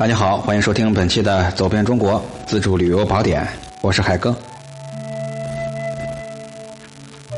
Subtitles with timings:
[0.00, 3.42] 大家好，欢迎收听本期的《走遍中国自助旅游宝典》，
[3.82, 4.34] 我是海哥。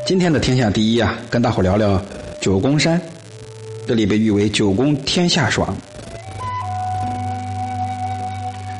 [0.05, 2.01] 今天的天下第一啊，跟大伙聊聊
[2.39, 3.01] 九宫山，
[3.85, 5.75] 这里被誉为“九宫天下爽”。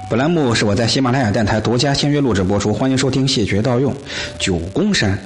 [0.10, 3.94] 本栏目是我在喜马拉雅电台独家签约录制播出，欢迎收听，谢绝盗用。
[4.40, 5.20] 九宫山，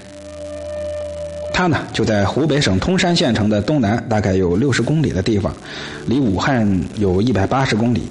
[1.53, 5.55] 它呢就在湖北省通山县城的东南，大概有六十公里的地方，
[6.07, 8.01] 离武汉有一百八十公里。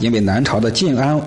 [0.00, 1.20] 因为南朝的晋安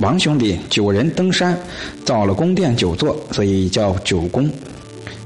[0.00, 1.58] 王兄弟九人登山，
[2.04, 4.50] 造了宫殿九座，所以叫九宫。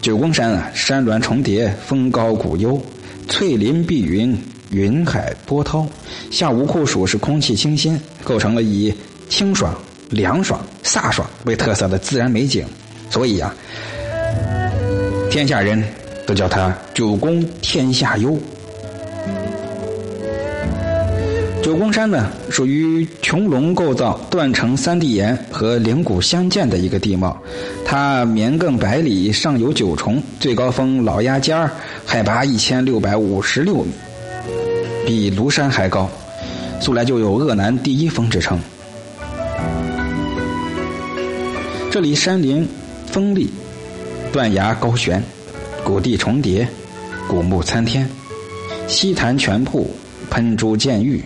[0.01, 2.81] 九宫山啊，山峦重叠，峰高谷幽，
[3.29, 4.37] 翠林碧云，
[4.71, 5.87] 云海波涛。
[6.31, 8.93] 下无酷暑是空气清新，构成了以
[9.29, 9.75] 清爽、
[10.11, 12.67] 凉爽、飒爽为特色的自然美景。
[13.11, 13.55] 所以啊，
[15.31, 15.85] 天下人
[16.27, 18.37] 都叫它九宫天下幽。
[21.63, 27.41] 九宫山呢，属于穹窿构造、断成三地岩和灵谷相间的一个地貌。
[27.85, 31.71] 它绵亘百里，上有九重，最高峰老鸭尖儿，
[32.05, 33.93] 海拔一千六百五十六米，
[35.07, 36.11] 比庐山还高。
[36.81, 38.59] 素来就有鄂南第一峰之称。
[41.93, 42.69] 这里山林
[43.07, 43.49] 峰立，
[44.33, 45.23] 断崖高悬，
[45.85, 46.67] 谷地重叠，
[47.29, 48.11] 古木参天，
[48.89, 49.89] 溪潭泉瀑，
[50.29, 51.25] 喷珠溅玉。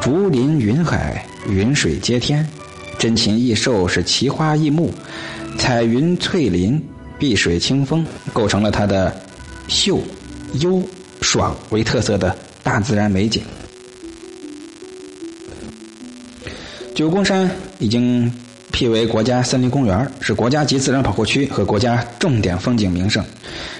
[0.00, 2.48] 竹林云海，云水接天，
[2.98, 4.92] 珍禽异兽是奇花异木，
[5.58, 6.82] 彩云翠林，
[7.18, 9.14] 碧水清风，构成了它的
[9.68, 10.00] 秀、
[10.54, 10.82] 幽、
[11.20, 13.42] 爽为特色的大自然美景。
[16.94, 18.32] 九宫山已经。
[18.80, 23.22] 辟为国家森林公园，是国家级自然保护区和国家重点风景名胜。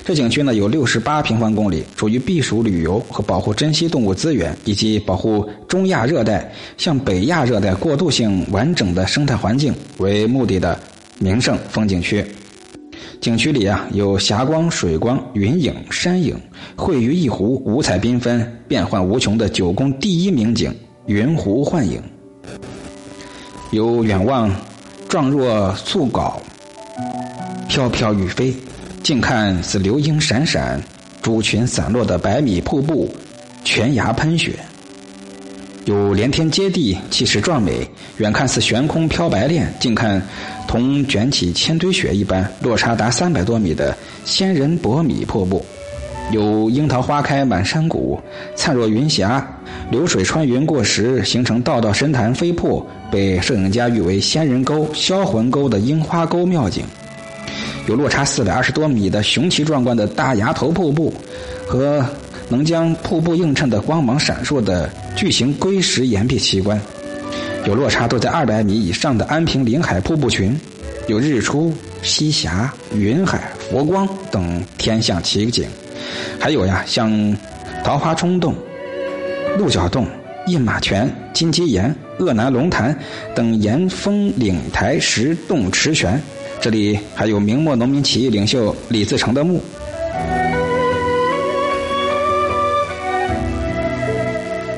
[0.04, 10.78] 这景区呢有六十八平方公里，属于避暑旅游和保护珍稀动物资源以及保护中亚热带向北亚热带过渡性完整的生态环境为目的的
[11.18, 12.22] 名胜风景区。
[13.22, 16.38] 景区里啊有霞光、水光、云影、山影
[16.76, 20.70] 汇于一湖，五彩缤纷、变幻无穷的九宫第一名景——
[21.08, 22.02] 云湖幻影，
[23.70, 24.54] 有远望。
[25.10, 26.40] 状若素稿，
[27.68, 28.54] 飘飘欲飞；
[29.02, 30.80] 近看似流萤闪闪，
[31.20, 33.12] 珠群散落的百米瀑布，
[33.64, 34.52] 悬崖喷雪，
[35.84, 37.84] 有连天接地，气势壮美；
[38.18, 40.22] 远看似悬空飘白练，近看
[40.68, 45.66] 同卷起千堆雪一般，落差达三百多米的仙人薄米瀑布。
[46.30, 48.20] 有樱桃花开满山谷，
[48.54, 49.44] 灿若云霞，
[49.90, 56.84] 流水穿云过时，形成道道深潭飞瀑，被摄影家誉为“仙人沟”“销魂沟”的樱花沟妙景；
[57.88, 61.12] 有落差四百二十多米的雄奇壮观的大崖头瀑布，
[61.66, 62.04] 和
[62.48, 66.78] 能将瀑布映衬的光芒闪烁的巨型龟石岩壁奇观；
[67.66, 70.52] 有落差都在二百米以上的安平临海瀑布群；
[71.08, 75.66] 有日出、西霞、云海、佛光等天象奇景。
[76.38, 77.36] 还有呀，像
[77.84, 78.54] 桃花冲洞、
[79.58, 80.06] 鹿角洞、
[80.46, 82.96] 印马泉、金鸡岩、鄂南龙潭
[83.34, 86.20] 等岩峰岭台石洞池泉，
[86.60, 89.62] 这里还有明末农民起义领袖李自成的墓。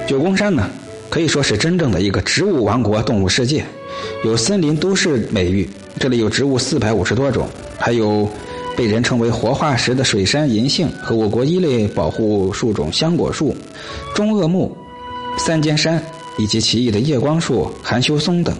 [0.06, 0.69] 九宫山呢，
[1.09, 3.65] 可以说是真正的一个植物王国、动物世界，
[4.25, 5.69] 有森林都市美誉。
[5.99, 8.28] 这里有植物四百五十多种，还有。
[8.77, 13.55] 被人称为活化石的水杉银杏和我国一类保护树种香果树、
[14.15, 14.75] 中鄂木、
[15.37, 16.03] 三尖杉
[16.38, 18.56] 以及奇异的夜光树含羞松等。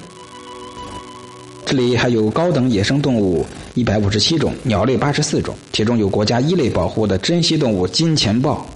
[1.65, 8.67] 这里还有高等野生动物一百五十七种，鸟类八十四种，其中有国家一类保护的珍稀动物金钱豹、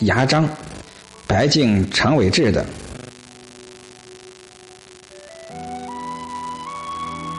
[0.00, 0.48] 牙獐、
[1.26, 2.64] 白颈长尾雉等。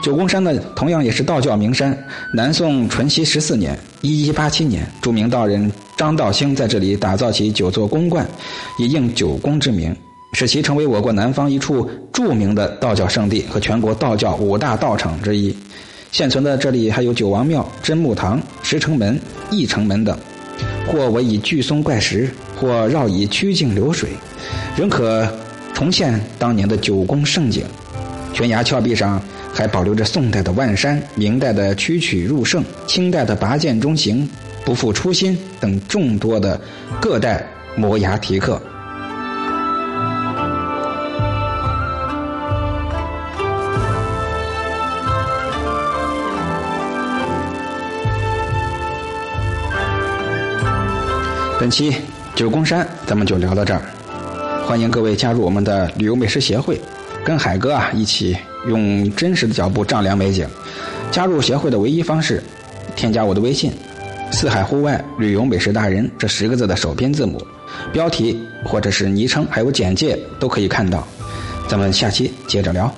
[0.08, 1.94] 九宫山呢，同样也是道教名山。
[2.34, 8.26] 南宋淳熙十四年（一一八七年），著名道人张道兴在这里打造起九座宫观，
[8.80, 9.94] 以应九宫之名，
[10.32, 15.54] 使其成为我国南方一处著名的道教圣地和全国道教五大道场之一。
[16.14, 19.20] 现存的这里还有九王庙、真木堂、石城门、
[19.52, 20.18] 义城门等，
[20.88, 24.12] 或围以巨松怪石，或绕以曲径流水，
[24.78, 25.28] 仍可
[25.74, 27.66] 重现当年的九宫盛景。
[28.34, 29.22] 悬崖峭壁上。
[29.54, 34.30] 还保留着宋代的万山、明代的曲曲入胜、清代的拔剑中行、
[34.64, 36.62] 不负初心等众多的
[37.02, 37.44] 各代
[37.76, 38.62] 摩崖题刻。
[51.60, 51.96] 本期
[52.36, 53.82] 九宫山咱们就聊到这儿，
[54.68, 56.80] 欢迎各位加入我们的旅游美食协会。
[57.28, 58.38] 跟海哥啊一起
[58.70, 60.48] 用真实的脚步丈量美景。
[61.12, 62.42] 加入协会的唯一方式，
[62.96, 63.70] 添加我的微信
[64.32, 67.46] “四海户外旅游美食达人”这十个字的首拼字母，
[67.92, 71.06] 标题或者是昵称还有简介都可以看到。
[71.68, 72.90] 咱们下期接着聊。